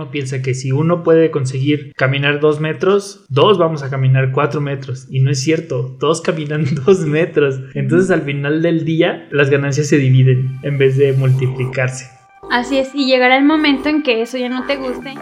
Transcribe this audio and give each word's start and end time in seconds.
uno 0.00 0.10
piensa 0.10 0.40
que 0.40 0.54
si 0.54 0.72
uno 0.72 1.02
puede 1.02 1.30
conseguir 1.30 1.92
caminar 1.94 2.40
dos 2.40 2.58
metros, 2.58 3.26
dos 3.28 3.58
vamos 3.58 3.82
a 3.82 3.90
caminar 3.90 4.32
cuatro 4.32 4.62
metros. 4.62 5.06
Y 5.10 5.20
no 5.20 5.30
es 5.30 5.40
cierto, 5.40 5.94
todos 6.00 6.20
caminan 6.22 6.64
dos 6.86 7.00
metros. 7.00 7.60
Entonces 7.74 8.10
al 8.10 8.22
final 8.22 8.62
del 8.62 8.86
día 8.86 9.28
las 9.30 9.50
ganancias 9.50 9.88
se 9.88 9.98
dividen 9.98 10.58
en 10.62 10.78
vez 10.78 10.96
de 10.96 11.12
multiplicarse. 11.12 12.06
Así 12.50 12.78
es, 12.78 12.94
y 12.94 13.06
llegará 13.06 13.36
el 13.36 13.44
momento 13.44 13.90
en 13.90 14.02
que 14.02 14.22
eso 14.22 14.38
ya 14.38 14.48
no 14.48 14.66
te 14.66 14.76
guste. 14.76 15.14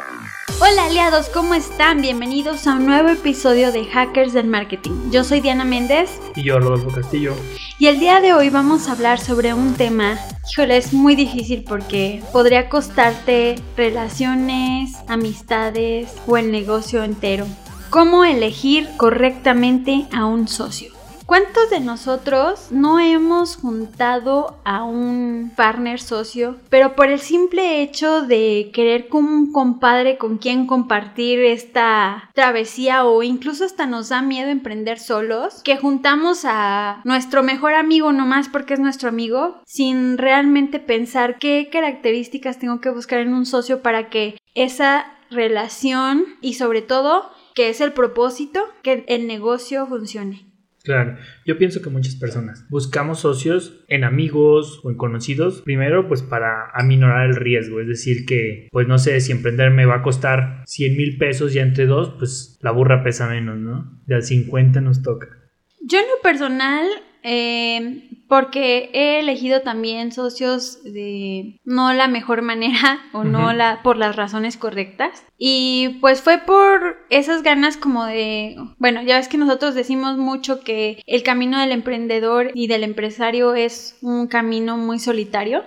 Hola 0.56 0.86
aliados, 0.86 1.28
¿cómo 1.28 1.54
están? 1.54 2.00
Bienvenidos 2.00 2.66
a 2.66 2.74
un 2.74 2.86
nuevo 2.86 3.10
episodio 3.10 3.70
de 3.70 3.84
Hackers 3.84 4.32
del 4.32 4.48
Marketing. 4.48 5.10
Yo 5.12 5.22
soy 5.22 5.40
Diana 5.40 5.64
Méndez. 5.64 6.18
Y 6.34 6.42
yo, 6.42 6.58
Rodolfo 6.58 6.90
Castillo. 6.90 7.36
Y 7.78 7.86
el 7.86 8.00
día 8.00 8.20
de 8.20 8.32
hoy 8.32 8.50
vamos 8.50 8.88
a 8.88 8.92
hablar 8.92 9.20
sobre 9.20 9.54
un 9.54 9.74
tema, 9.74 10.18
híjole, 10.50 10.76
es 10.78 10.92
muy 10.92 11.14
difícil 11.14 11.62
porque 11.62 12.24
podría 12.32 12.68
costarte 12.68 13.54
relaciones, 13.76 14.96
amistades 15.06 16.12
o 16.26 16.36
el 16.36 16.50
negocio 16.50 17.04
entero. 17.04 17.46
¿Cómo 17.90 18.24
elegir 18.24 18.88
correctamente 18.96 20.08
a 20.12 20.24
un 20.24 20.48
socio? 20.48 20.97
¿Cuántos 21.28 21.68
de 21.68 21.80
nosotros 21.80 22.68
no 22.70 22.98
hemos 22.98 23.56
juntado 23.56 24.56
a 24.64 24.82
un 24.82 25.52
partner 25.54 26.00
socio, 26.00 26.56
pero 26.70 26.96
por 26.96 27.10
el 27.10 27.20
simple 27.20 27.82
hecho 27.82 28.22
de 28.22 28.70
querer 28.72 29.08
como 29.08 29.28
un 29.28 29.52
compadre 29.52 30.16
con 30.16 30.38
quien 30.38 30.66
compartir 30.66 31.40
esta 31.40 32.30
travesía 32.32 33.04
o 33.04 33.22
incluso 33.22 33.66
hasta 33.66 33.84
nos 33.84 34.08
da 34.08 34.22
miedo 34.22 34.48
emprender 34.48 34.98
solos, 34.98 35.62
que 35.64 35.76
juntamos 35.76 36.46
a 36.46 37.02
nuestro 37.04 37.42
mejor 37.42 37.74
amigo 37.74 38.10
nomás 38.10 38.48
porque 38.48 38.72
es 38.72 38.80
nuestro 38.80 39.10
amigo, 39.10 39.60
sin 39.66 40.16
realmente 40.16 40.80
pensar 40.80 41.38
qué 41.38 41.68
características 41.70 42.58
tengo 42.58 42.80
que 42.80 42.88
buscar 42.88 43.18
en 43.18 43.34
un 43.34 43.44
socio 43.44 43.82
para 43.82 44.08
que 44.08 44.38
esa 44.54 45.12
relación 45.30 46.24
y 46.40 46.54
sobre 46.54 46.80
todo 46.80 47.30
que 47.54 47.68
es 47.68 47.82
el 47.82 47.92
propósito, 47.92 48.64
que 48.82 49.04
el 49.08 49.26
negocio 49.26 49.86
funcione. 49.86 50.48
Claro, 50.84 51.16
yo 51.44 51.58
pienso 51.58 51.82
que 51.82 51.90
muchas 51.90 52.14
personas 52.14 52.64
buscamos 52.70 53.20
socios 53.20 53.84
en 53.88 54.04
amigos 54.04 54.80
o 54.84 54.90
en 54.90 54.96
conocidos, 54.96 55.62
primero 55.62 56.08
pues 56.08 56.22
para 56.22 56.70
aminorar 56.72 57.28
el 57.28 57.36
riesgo, 57.36 57.80
es 57.80 57.88
decir 57.88 58.24
que 58.26 58.68
pues 58.70 58.86
no 58.86 58.98
sé 58.98 59.20
si 59.20 59.32
emprender 59.32 59.70
me 59.70 59.86
va 59.86 59.96
a 59.96 60.02
costar 60.02 60.62
100 60.66 60.96
mil 60.96 61.18
pesos 61.18 61.52
ya 61.52 61.62
entre 61.62 61.86
dos, 61.86 62.14
pues 62.18 62.58
la 62.62 62.70
burra 62.70 63.02
pesa 63.02 63.28
menos, 63.28 63.58
¿no? 63.58 64.00
De 64.06 64.14
al 64.14 64.22
50 64.22 64.80
nos 64.80 65.02
toca. 65.02 65.28
Yo 65.82 65.98
en 65.98 66.06
lo 66.06 66.22
personal 66.22 66.86
eh, 67.30 68.08
porque 68.26 68.88
he 68.94 69.20
elegido 69.20 69.60
también 69.60 70.12
socios 70.12 70.82
de 70.82 71.60
no 71.66 71.92
la 71.92 72.08
mejor 72.08 72.40
manera 72.40 73.00
o 73.12 73.22
no 73.22 73.52
la 73.52 73.82
por 73.82 73.98
las 73.98 74.16
razones 74.16 74.56
correctas. 74.56 75.26
Y 75.36 75.98
pues 76.00 76.22
fue 76.22 76.38
por 76.38 76.96
esas 77.10 77.42
ganas 77.42 77.76
como 77.76 78.06
de 78.06 78.56
bueno 78.78 79.02
ya 79.02 79.18
ves 79.18 79.28
que 79.28 79.36
nosotros 79.36 79.74
decimos 79.74 80.16
mucho 80.16 80.64
que 80.64 81.02
el 81.06 81.22
camino 81.22 81.60
del 81.60 81.72
emprendedor 81.72 82.50
y 82.54 82.66
del 82.66 82.82
empresario 82.82 83.54
es 83.54 83.98
un 84.00 84.26
camino 84.26 84.78
muy 84.78 84.98
solitario. 84.98 85.64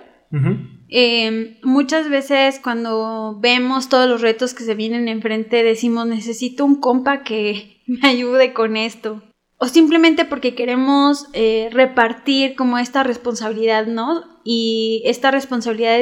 Eh, 0.88 1.60
muchas 1.62 2.08
veces 2.08 2.58
cuando 2.58 3.38
vemos 3.38 3.88
todos 3.88 4.08
los 4.08 4.22
retos 4.22 4.54
que 4.54 4.64
se 4.64 4.74
vienen 4.74 5.08
enfrente 5.08 5.62
decimos 5.62 6.06
necesito 6.06 6.64
un 6.64 6.80
compa 6.80 7.22
que 7.22 7.82
me 7.86 8.08
ayude 8.08 8.52
con 8.52 8.76
esto 8.76 9.22
o 9.62 9.68
simplemente 9.68 10.24
porque 10.24 10.56
queremos 10.56 11.28
eh, 11.34 11.68
repartir 11.72 12.56
como 12.56 12.78
esta 12.78 13.04
responsabilidad, 13.04 13.86
¿no? 13.86 14.24
Y 14.42 15.04
esta 15.06 15.30
responsabilidad 15.30 15.98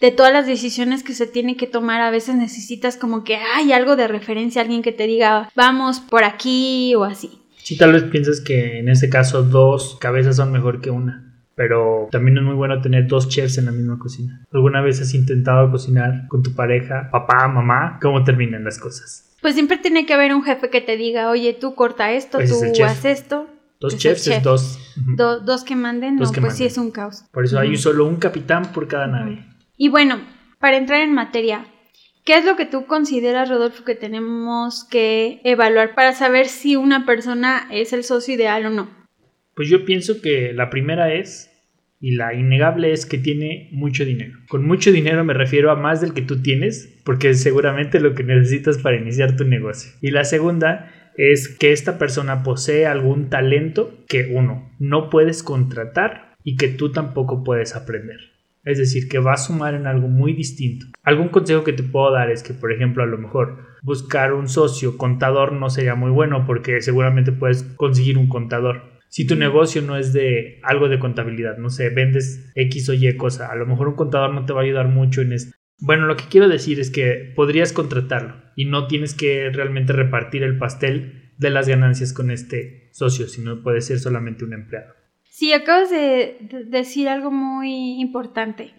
de, 0.00 0.10
todas 0.12 0.32
las 0.32 0.46
decisiones 0.46 1.02
que 1.02 1.12
se 1.14 1.26
tienen 1.26 1.56
que 1.56 1.66
tomar, 1.66 2.02
a 2.02 2.12
veces 2.12 2.36
necesitas 2.36 2.96
como 2.96 3.24
que 3.24 3.34
hay 3.34 3.72
algo 3.72 3.96
de 3.96 4.06
referencia, 4.06 4.62
alguien 4.62 4.82
que 4.82 4.92
te 4.92 5.08
diga, 5.08 5.50
vamos 5.56 5.98
por 5.98 6.22
aquí 6.22 6.94
o 6.94 7.02
así. 7.02 7.32
Sí, 7.56 7.76
tal 7.76 7.94
vez 7.94 8.04
piensas 8.04 8.40
que 8.40 8.78
en 8.78 8.88
este 8.88 9.08
caso 9.08 9.42
dos 9.42 9.98
cabezas 10.00 10.36
son 10.36 10.52
mejor 10.52 10.80
que 10.80 10.90
una. 10.90 11.34
Pero 11.56 12.06
también 12.12 12.38
es 12.38 12.44
muy 12.44 12.54
bueno 12.54 12.80
tener 12.80 13.08
dos 13.08 13.28
chefs 13.28 13.58
en 13.58 13.66
la 13.66 13.72
misma 13.72 13.98
cocina. 13.98 14.46
¿Alguna 14.52 14.82
vez 14.82 15.00
has 15.00 15.14
intentado 15.14 15.68
cocinar 15.68 16.28
con 16.28 16.44
tu 16.44 16.54
pareja, 16.54 17.08
papá, 17.10 17.48
mamá? 17.48 17.98
¿Cómo 18.00 18.22
terminan 18.22 18.62
las 18.62 18.78
cosas? 18.78 19.29
Pues 19.40 19.54
siempre 19.54 19.78
tiene 19.78 20.06
que 20.06 20.14
haber 20.14 20.34
un 20.34 20.42
jefe 20.42 20.70
que 20.70 20.80
te 20.80 20.96
diga, 20.96 21.30
oye, 21.30 21.54
tú 21.54 21.74
corta 21.74 22.12
esto, 22.12 22.38
pues 22.38 22.50
tú 22.50 22.84
haz 22.84 23.04
esto. 23.04 23.48
Dos 23.80 23.96
chefs 23.96 24.26
es 24.26 24.42
dos. 24.42 24.78
dos 25.16 25.64
que 25.64 25.74
manden, 25.74 26.16
no, 26.16 26.30
pues 26.30 26.56
sí 26.56 26.66
es 26.66 26.76
un 26.76 26.90
caos. 26.90 27.24
Por 27.32 27.44
eso 27.44 27.58
hay 27.58 27.76
solo 27.76 28.04
un 28.04 28.16
capitán 28.16 28.72
por 28.72 28.86
cada 28.86 29.06
nave. 29.06 29.46
Y 29.76 29.88
bueno, 29.88 30.20
para 30.58 30.76
entrar 30.76 31.00
en 31.00 31.14
materia, 31.14 31.64
¿qué 32.24 32.36
es 32.36 32.44
lo 32.44 32.56
que 32.56 32.66
tú 32.66 32.84
consideras, 32.84 33.48
Rodolfo, 33.48 33.84
que 33.84 33.94
tenemos 33.94 34.84
que 34.84 35.40
evaluar 35.44 35.94
para 35.94 36.12
saber 36.12 36.48
si 36.48 36.76
una 36.76 37.06
persona 37.06 37.66
es 37.70 37.94
el 37.94 38.04
socio 38.04 38.34
ideal 38.34 38.66
o 38.66 38.70
no? 38.70 38.90
Pues 39.54 39.70
yo 39.70 39.86
pienso 39.86 40.20
que 40.20 40.52
la 40.52 40.68
primera 40.68 41.14
es 41.14 41.49
y 42.00 42.12
la 42.16 42.32
innegable 42.34 42.92
es 42.92 43.04
que 43.04 43.18
tiene 43.18 43.68
mucho 43.72 44.04
dinero. 44.06 44.38
Con 44.48 44.66
mucho 44.66 44.90
dinero 44.90 45.22
me 45.22 45.34
refiero 45.34 45.70
a 45.70 45.76
más 45.76 46.00
del 46.00 46.14
que 46.14 46.22
tú 46.22 46.40
tienes, 46.40 47.00
porque 47.04 47.30
es 47.30 47.42
seguramente 47.42 48.00
lo 48.00 48.14
que 48.14 48.24
necesitas 48.24 48.78
para 48.78 48.96
iniciar 48.96 49.36
tu 49.36 49.44
negocio. 49.44 49.92
Y 50.00 50.10
la 50.10 50.24
segunda 50.24 50.90
es 51.16 51.48
que 51.48 51.72
esta 51.72 51.98
persona 51.98 52.42
posee 52.42 52.86
algún 52.86 53.28
talento 53.28 54.02
que 54.08 54.32
uno 54.34 54.70
no 54.78 55.10
puedes 55.10 55.42
contratar 55.42 56.34
y 56.42 56.56
que 56.56 56.68
tú 56.68 56.90
tampoco 56.90 57.44
puedes 57.44 57.76
aprender. 57.76 58.18
Es 58.64 58.78
decir, 58.78 59.08
que 59.08 59.18
va 59.18 59.34
a 59.34 59.38
sumar 59.38 59.74
en 59.74 59.86
algo 59.86 60.08
muy 60.08 60.32
distinto. 60.32 60.86
Algún 61.02 61.28
consejo 61.28 61.64
que 61.64 61.72
te 61.72 61.82
puedo 61.82 62.12
dar 62.12 62.30
es 62.30 62.42
que, 62.42 62.54
por 62.54 62.72
ejemplo, 62.72 63.02
a 63.02 63.06
lo 63.06 63.18
mejor 63.18 63.58
buscar 63.82 64.32
un 64.32 64.48
socio 64.48 64.96
contador 64.96 65.52
no 65.52 65.70
sería 65.70 65.94
muy 65.94 66.10
bueno 66.10 66.44
porque 66.46 66.80
seguramente 66.80 67.32
puedes 67.32 67.62
conseguir 67.76 68.16
un 68.18 68.28
contador 68.28 68.99
si 69.10 69.26
tu 69.26 69.34
negocio 69.34 69.82
no 69.82 69.96
es 69.96 70.12
de 70.12 70.60
algo 70.62 70.88
de 70.88 71.00
contabilidad, 71.00 71.58
no 71.58 71.68
sé, 71.68 71.90
vendes 71.90 72.50
X 72.54 72.88
o 72.88 72.94
Y 72.94 73.16
cosa, 73.16 73.50
a 73.50 73.56
lo 73.56 73.66
mejor 73.66 73.88
un 73.88 73.96
contador 73.96 74.32
no 74.32 74.46
te 74.46 74.52
va 74.52 74.60
a 74.60 74.64
ayudar 74.64 74.86
mucho 74.86 75.20
en 75.20 75.32
esto. 75.32 75.54
Bueno, 75.80 76.06
lo 76.06 76.16
que 76.16 76.24
quiero 76.30 76.48
decir 76.48 76.78
es 76.78 76.90
que 76.90 77.32
podrías 77.34 77.72
contratarlo 77.72 78.36
y 78.54 78.66
no 78.66 78.86
tienes 78.86 79.14
que 79.14 79.50
realmente 79.50 79.92
repartir 79.92 80.44
el 80.44 80.58
pastel 80.58 81.32
de 81.38 81.50
las 81.50 81.66
ganancias 81.66 82.12
con 82.12 82.30
este 82.30 82.90
socio, 82.92 83.26
sino 83.26 83.62
puede 83.62 83.80
ser 83.80 83.98
solamente 83.98 84.44
un 84.44 84.52
empleado. 84.52 84.94
Sí, 85.24 85.52
acabas 85.52 85.90
de 85.90 86.36
decir 86.66 87.08
algo 87.08 87.32
muy 87.32 88.00
importante. 88.00 88.74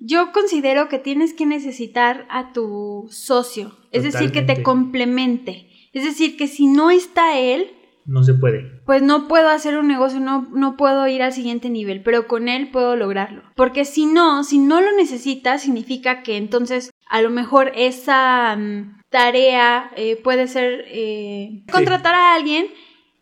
Yo 0.00 0.32
considero 0.32 0.88
que 0.88 0.98
tienes 0.98 1.34
que 1.34 1.46
necesitar 1.46 2.26
a 2.30 2.52
tu 2.52 3.06
socio, 3.10 3.76
es 3.92 4.02
decir, 4.02 4.32
que 4.32 4.42
te 4.42 4.62
complemente. 4.62 5.68
Es 5.92 6.04
decir, 6.04 6.36
que 6.36 6.48
si 6.48 6.66
no 6.66 6.90
está 6.90 7.38
él, 7.38 7.72
no 8.08 8.24
se 8.24 8.32
puede. 8.32 8.80
Pues 8.86 9.02
no 9.02 9.28
puedo 9.28 9.50
hacer 9.50 9.76
un 9.76 9.86
negocio, 9.86 10.18
no, 10.18 10.48
no 10.50 10.78
puedo 10.78 11.06
ir 11.06 11.22
al 11.22 11.34
siguiente 11.34 11.68
nivel, 11.68 12.02
pero 12.02 12.26
con 12.26 12.48
él 12.48 12.70
puedo 12.70 12.96
lograrlo. 12.96 13.42
Porque 13.54 13.84
si 13.84 14.06
no, 14.06 14.44
si 14.44 14.58
no 14.58 14.80
lo 14.80 14.92
necesitas, 14.92 15.60
significa 15.60 16.22
que 16.22 16.38
entonces 16.38 16.90
a 17.10 17.20
lo 17.20 17.28
mejor 17.28 17.70
esa 17.74 18.56
mm, 18.56 19.02
tarea 19.10 19.90
eh, 19.94 20.16
puede 20.16 20.48
ser 20.48 20.86
eh, 20.88 21.64
contratar 21.70 22.14
a 22.14 22.34
alguien 22.34 22.68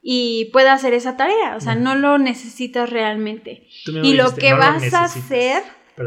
y 0.02 0.50
pueda 0.52 0.72
hacer 0.72 0.94
esa 0.94 1.16
tarea. 1.16 1.56
O 1.56 1.60
sea, 1.60 1.74
no, 1.74 1.96
lo 1.96 2.18
necesitas 2.18 2.88
realmente. 2.88 3.66
Y 4.04 4.14
lo 4.14 4.36
que 4.36 4.54
vas 4.54 4.94
a 4.94 5.02
hacer 5.02 5.64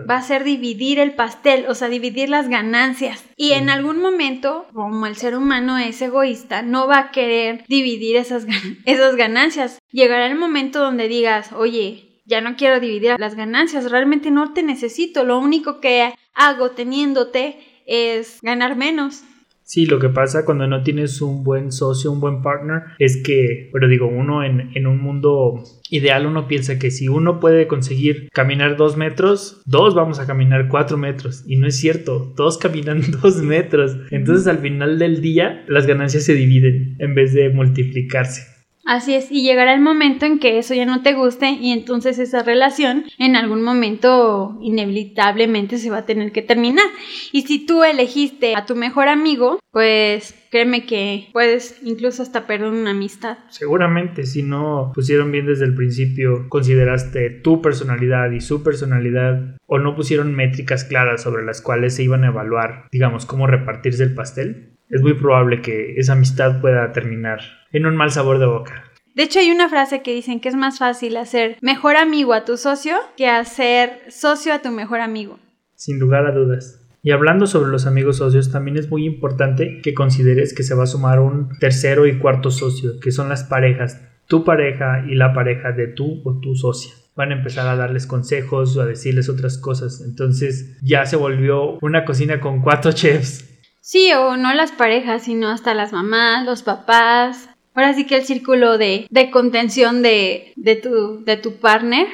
va 0.09 0.17
a 0.17 0.21
ser 0.21 0.43
dividir 0.43 0.99
el 0.99 1.13
pastel, 1.13 1.65
o 1.67 1.75
sea, 1.75 1.89
dividir 1.89 2.29
las 2.29 2.49
ganancias. 2.49 3.23
Y 3.35 3.51
en 3.53 3.69
algún 3.69 3.99
momento, 3.99 4.67
como 4.73 5.05
el 5.05 5.15
ser 5.15 5.35
humano 5.35 5.77
es 5.77 6.01
egoísta, 6.01 6.61
no 6.61 6.87
va 6.87 6.99
a 6.99 7.11
querer 7.11 7.63
dividir 7.67 8.17
esas, 8.17 8.45
esas 8.85 9.15
ganancias. 9.15 9.79
Llegará 9.91 10.27
el 10.27 10.37
momento 10.37 10.79
donde 10.79 11.07
digas, 11.07 11.51
oye, 11.53 12.21
ya 12.25 12.41
no 12.41 12.55
quiero 12.55 12.79
dividir 12.79 13.15
las 13.17 13.35
ganancias, 13.35 13.89
realmente 13.89 14.29
no 14.29 14.53
te 14.53 14.61
necesito, 14.61 15.23
lo 15.23 15.39
único 15.39 15.81
que 15.81 16.13
hago 16.35 16.71
teniéndote 16.71 17.57
es 17.87 18.39
ganar 18.41 18.75
menos. 18.75 19.23
Sí, 19.69 19.85
lo 19.85 19.99
que 19.99 20.09
pasa 20.09 20.45
cuando 20.45 20.65
no 20.65 20.81
tienes 20.81 21.21
un 21.21 21.43
buen 21.43 21.71
socio, 21.71 22.11
un 22.11 22.19
buen 22.19 22.41
partner, 22.41 22.81
es 22.97 23.21
que, 23.23 23.69
pero 23.71 23.87
digo, 23.87 24.07
uno 24.07 24.43
en, 24.43 24.71
en, 24.73 24.87
un 24.87 24.99
mundo 24.99 25.63
ideal, 25.91 26.25
uno 26.25 26.47
piensa 26.47 26.79
que 26.79 26.89
si 26.89 27.07
uno 27.07 27.39
puede 27.39 27.67
conseguir 27.67 28.29
caminar 28.33 28.77
dos 28.77 28.97
metros, 28.97 29.61
dos 29.67 29.93
vamos 29.93 30.19
a 30.19 30.25
caminar 30.25 30.69
cuatro 30.69 30.97
metros. 30.97 31.43
Y 31.45 31.57
no 31.57 31.67
es 31.67 31.75
cierto, 31.75 32.33
todos 32.35 32.57
caminan 32.59 33.03
dos 33.21 33.43
metros. 33.43 33.95
Entonces 34.09 34.47
al 34.47 34.57
final 34.57 34.97
del 34.97 35.21
día, 35.21 35.63
las 35.67 35.85
ganancias 35.85 36.23
se 36.23 36.33
dividen 36.33 36.95
en 36.97 37.13
vez 37.13 37.35
de 37.35 37.49
multiplicarse. 37.49 38.58
Así 38.85 39.13
es, 39.13 39.31
y 39.31 39.43
llegará 39.43 39.73
el 39.73 39.81
momento 39.81 40.25
en 40.25 40.39
que 40.39 40.57
eso 40.57 40.73
ya 40.73 40.85
no 40.85 41.01
te 41.03 41.13
guste 41.13 41.51
y 41.51 41.71
entonces 41.71 42.17
esa 42.17 42.43
relación 42.43 43.05
en 43.19 43.35
algún 43.35 43.61
momento 43.61 44.57
inevitablemente 44.61 45.77
se 45.77 45.91
va 45.91 45.99
a 45.99 46.05
tener 46.05 46.31
que 46.31 46.41
terminar. 46.41 46.85
Y 47.31 47.43
si 47.43 47.65
tú 47.65 47.83
elegiste 47.83 48.55
a 48.55 48.65
tu 48.65 48.75
mejor 48.75 49.07
amigo, 49.07 49.59
pues 49.71 50.33
créeme 50.49 50.85
que 50.85 51.29
puedes 51.31 51.79
incluso 51.83 52.23
hasta 52.23 52.47
perder 52.47 52.69
una 52.69 52.91
amistad. 52.91 53.37
Seguramente, 53.49 54.25
si 54.25 54.41
no 54.41 54.91
pusieron 54.95 55.31
bien 55.31 55.45
desde 55.45 55.65
el 55.65 55.75
principio, 55.75 56.47
consideraste 56.49 57.29
tu 57.29 57.61
personalidad 57.61 58.31
y 58.31 58.41
su 58.41 58.63
personalidad, 58.63 59.57
o 59.67 59.77
no 59.77 59.95
pusieron 59.95 60.33
métricas 60.33 60.83
claras 60.83 61.21
sobre 61.21 61.45
las 61.45 61.61
cuales 61.61 61.95
se 61.95 62.03
iban 62.03 62.23
a 62.23 62.29
evaluar, 62.29 62.87
digamos, 62.91 63.27
cómo 63.27 63.45
repartirse 63.45 64.03
el 64.03 64.15
pastel, 64.15 64.78
es 64.89 65.01
muy 65.01 65.13
probable 65.13 65.61
que 65.61 65.95
esa 65.97 66.13
amistad 66.13 66.61
pueda 66.61 66.91
terminar 66.91 67.39
en 67.71 67.85
un 67.85 67.95
mal 67.95 68.11
sabor 68.11 68.39
de 68.39 68.45
boca. 68.45 68.83
De 69.15 69.23
hecho, 69.23 69.39
hay 69.39 69.51
una 69.51 69.69
frase 69.69 70.01
que 70.01 70.13
dicen 70.13 70.39
que 70.39 70.49
es 70.49 70.55
más 70.55 70.79
fácil 70.79 71.17
hacer 71.17 71.57
mejor 71.61 71.95
amigo 71.97 72.33
a 72.33 72.45
tu 72.45 72.57
socio 72.57 72.97
que 73.17 73.27
hacer 73.27 74.01
socio 74.09 74.53
a 74.53 74.61
tu 74.61 74.69
mejor 74.71 75.01
amigo. 75.01 75.39
Sin 75.75 75.99
lugar 75.99 76.25
a 76.25 76.31
dudas. 76.31 76.79
Y 77.01 77.11
hablando 77.11 77.47
sobre 77.47 77.71
los 77.71 77.85
amigos 77.85 78.17
socios, 78.17 78.51
también 78.51 78.77
es 78.77 78.89
muy 78.89 79.05
importante 79.05 79.81
que 79.81 79.93
consideres 79.93 80.53
que 80.53 80.63
se 80.63 80.75
va 80.75 80.83
a 80.83 80.87
sumar 80.87 81.19
un 81.19 81.49
tercero 81.59 82.07
y 82.07 82.19
cuarto 82.19 82.51
socio, 82.51 82.99
que 82.99 83.11
son 83.11 83.29
las 83.29 83.43
parejas, 83.45 84.01
tu 84.27 84.43
pareja 84.43 85.05
y 85.07 85.15
la 85.15 85.33
pareja 85.33 85.71
de 85.71 85.87
tú 85.87 86.21
o 86.25 86.39
tu 86.39 86.55
socia. 86.55 86.93
Van 87.15 87.31
a 87.31 87.35
empezar 87.35 87.67
a 87.67 87.75
darles 87.75 88.05
consejos 88.05 88.75
o 88.75 88.81
a 88.81 88.85
decirles 88.85 89.29
otras 89.29 89.57
cosas. 89.57 90.01
Entonces 90.05 90.77
ya 90.81 91.05
se 91.05 91.15
volvió 91.15 91.77
una 91.81 92.05
cocina 92.05 92.39
con 92.39 92.61
cuatro 92.61 92.91
chefs. 92.93 93.58
Sí, 93.91 94.13
o 94.13 94.37
no 94.37 94.53
las 94.53 94.71
parejas, 94.71 95.23
sino 95.23 95.49
hasta 95.49 95.73
las 95.73 95.93
mamás, 95.93 96.45
los 96.45 96.61
papás. 96.61 97.49
Ahora 97.73 97.95
sí 97.95 98.05
que 98.05 98.17
el 98.17 98.23
círculo 98.23 98.77
de, 98.77 99.07
de 99.09 99.31
contención 99.31 100.03
de, 100.03 100.53
de, 100.57 100.75
tu, 100.75 101.23
de 101.25 101.37
tu 101.37 101.53
partner 101.55 102.05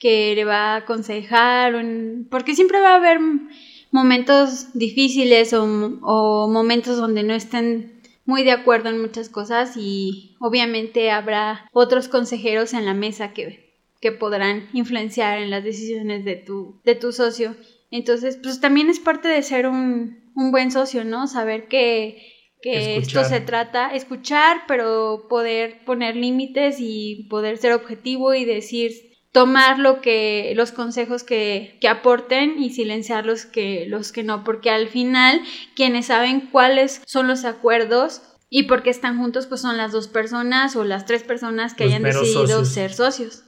que 0.00 0.34
le 0.34 0.44
va 0.44 0.74
a 0.74 0.76
aconsejar, 0.78 1.72
porque 2.30 2.56
siempre 2.56 2.80
va 2.80 2.94
a 2.94 2.96
haber 2.96 3.20
momentos 3.92 4.76
difíciles 4.76 5.52
o, 5.52 5.62
o 6.02 6.48
momentos 6.48 6.96
donde 6.96 7.22
no 7.22 7.34
estén 7.34 8.02
muy 8.24 8.42
de 8.42 8.50
acuerdo 8.50 8.88
en 8.88 9.00
muchas 9.00 9.28
cosas 9.28 9.76
y 9.76 10.34
obviamente 10.40 11.12
habrá 11.12 11.70
otros 11.72 12.08
consejeros 12.08 12.72
en 12.72 12.86
la 12.86 12.94
mesa 12.94 13.32
que, 13.32 13.78
que 14.00 14.10
podrán 14.10 14.68
influenciar 14.72 15.38
en 15.38 15.50
las 15.50 15.62
decisiones 15.62 16.24
de 16.24 16.34
tu, 16.34 16.80
de 16.84 16.96
tu 16.96 17.12
socio. 17.12 17.54
Entonces, 17.92 18.36
pues 18.36 18.60
también 18.60 18.90
es 18.90 18.98
parte 18.98 19.28
de 19.28 19.42
ser 19.44 19.68
un, 19.68 20.19
un 20.34 20.50
buen 20.50 20.70
socio, 20.70 21.04
¿no? 21.04 21.26
Saber 21.26 21.68
que, 21.68 22.56
que 22.62 22.96
esto 22.96 23.24
se 23.24 23.40
trata, 23.40 23.94
escuchar, 23.94 24.62
pero 24.66 25.26
poder 25.28 25.84
poner 25.84 26.16
límites 26.16 26.76
y 26.78 27.26
poder 27.28 27.58
ser 27.58 27.72
objetivo 27.72 28.34
y 28.34 28.44
decir, 28.44 28.92
tomar 29.32 29.78
lo 29.78 30.00
que, 30.00 30.52
los 30.56 30.72
consejos 30.72 31.22
que, 31.22 31.78
que 31.80 31.88
aporten 31.88 32.62
y 32.62 32.70
silenciar 32.70 33.26
los 33.26 33.46
que, 33.46 33.86
los 33.86 34.12
que 34.12 34.24
no, 34.24 34.44
porque 34.44 34.70
al 34.70 34.88
final 34.88 35.40
quienes 35.76 36.06
saben 36.06 36.48
cuáles 36.50 37.02
son 37.06 37.28
los 37.28 37.44
acuerdos 37.44 38.22
y 38.48 38.64
por 38.64 38.82
qué 38.82 38.90
están 38.90 39.18
juntos, 39.18 39.46
pues 39.46 39.60
son 39.60 39.76
las 39.76 39.92
dos 39.92 40.08
personas 40.08 40.74
o 40.74 40.84
las 40.84 41.06
tres 41.06 41.22
personas 41.22 41.74
que 41.74 41.84
hayan 41.84 42.02
decidido 42.02 42.64
ser 42.64 42.92
socios. 42.92 43.44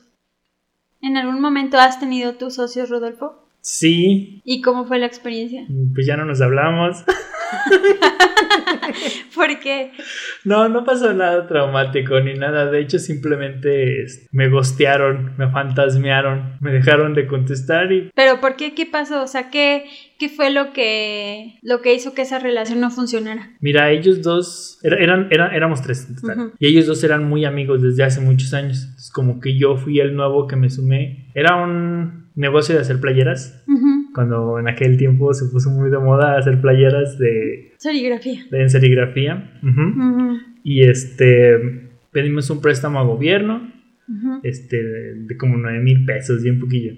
¿En 1.00 1.16
algún 1.16 1.40
momento 1.40 1.78
has 1.78 1.98
tenido 1.98 2.36
tus 2.36 2.54
socios, 2.54 2.88
Rodolfo? 2.88 3.41
Sí. 3.62 4.42
¿Y 4.44 4.60
cómo 4.60 4.84
fue 4.84 4.98
la 4.98 5.06
experiencia? 5.06 5.66
Pues 5.94 6.06
ya 6.06 6.16
no 6.16 6.24
nos 6.24 6.40
hablamos. 6.40 7.04
¿Por 9.34 9.58
qué? 9.60 9.92
No, 10.44 10.68
no 10.68 10.84
pasó 10.84 11.12
nada 11.12 11.46
traumático 11.46 12.20
ni 12.20 12.34
nada. 12.34 12.70
De 12.70 12.80
hecho, 12.80 12.98
simplemente 12.98 14.06
me 14.32 14.48
gostearon, 14.48 15.32
me 15.36 15.50
fantasmearon, 15.50 16.58
me 16.60 16.72
dejaron 16.72 17.14
de 17.14 17.26
contestar 17.26 17.92
y. 17.92 18.10
¿Pero 18.14 18.40
por 18.40 18.56
qué? 18.56 18.74
¿Qué 18.74 18.86
pasó? 18.86 19.22
O 19.22 19.26
sea, 19.26 19.50
¿qué, 19.50 19.84
qué 20.18 20.28
fue 20.28 20.50
lo 20.50 20.72
que, 20.72 21.58
lo 21.62 21.80
que 21.82 21.94
hizo 21.94 22.14
que 22.14 22.22
esa 22.22 22.38
relación 22.38 22.80
no 22.80 22.90
funcionara? 22.90 23.50
Mira, 23.60 23.90
ellos 23.90 24.22
dos, 24.22 24.78
eran, 24.82 25.28
éramos 25.30 25.82
tres 25.82 26.06
en 26.08 26.16
total. 26.16 26.52
Y 26.58 26.66
ellos 26.68 26.86
dos 26.86 27.02
eran 27.04 27.28
muy 27.28 27.44
amigos 27.44 27.82
desde 27.82 28.04
hace 28.04 28.20
muchos 28.20 28.54
años. 28.54 28.88
Es 28.96 29.10
como 29.10 29.40
que 29.40 29.56
yo 29.56 29.76
fui 29.76 30.00
el 30.00 30.14
nuevo 30.14 30.46
que 30.46 30.56
me 30.56 30.70
sumé. 30.70 31.30
Era 31.34 31.56
un 31.56 32.30
negocio 32.34 32.74
de 32.74 32.80
hacer 32.80 33.00
playeras. 33.00 33.62
Cuando 34.14 34.58
en 34.58 34.68
aquel 34.68 34.96
tiempo 34.96 35.32
se 35.34 35.46
puso 35.46 35.70
muy 35.70 35.90
de 35.90 35.98
moda 35.98 36.36
hacer 36.36 36.60
playeras 36.60 37.18
de... 37.18 37.72
Serigrafía. 37.78 38.44
De, 38.50 38.62
en 38.62 38.70
serigrafía. 38.70 39.60
Y 40.62 40.82
este, 40.82 41.90
pedimos 42.10 42.48
un 42.50 42.60
préstamo 42.60 42.98
a 42.98 43.04
gobierno. 43.04 43.72
Este, 44.42 44.82
de, 44.82 45.36
como 45.36 45.56
9 45.56 45.80
mil 45.80 46.04
pesos, 46.04 46.42
bien 46.42 46.60
poquillo. 46.60 46.92